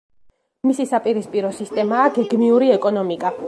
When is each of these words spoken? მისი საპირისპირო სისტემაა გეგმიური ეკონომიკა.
მისი 0.69 0.87
საპირისპირო 0.93 1.51
სისტემაა 1.59 2.09
გეგმიური 2.17 2.75
ეკონომიკა. 2.81 3.37